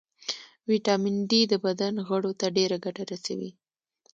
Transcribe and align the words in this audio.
ويټامین 0.69 1.15
ډي 1.29 1.41
د 1.51 1.53
بدن 1.65 1.93
غړو 2.07 2.31
ته 2.39 2.45
ډېره 2.57 2.77
ګټه 2.85 3.03
رسوي 3.11 3.51